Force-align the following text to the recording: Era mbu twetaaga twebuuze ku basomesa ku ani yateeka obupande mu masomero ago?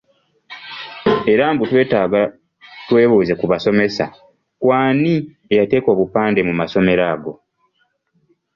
Era 1.31 1.43
mbu 1.53 1.63
twetaaga 1.69 2.21
twebuuze 2.87 3.33
ku 3.39 3.45
basomesa 3.51 4.05
ku 4.61 4.67
ani 4.81 5.13
yateeka 5.57 5.87
obupande 5.93 6.39
mu 6.47 6.53
masomero 6.59 7.03
ago? 7.13 7.33